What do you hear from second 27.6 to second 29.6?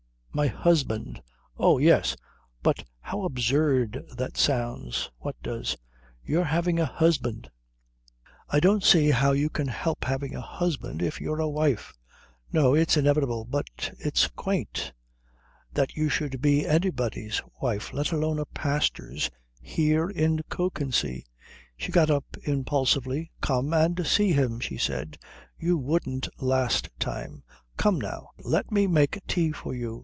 Come now. Let me make tea